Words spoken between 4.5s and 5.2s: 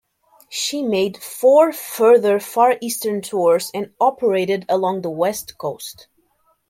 along the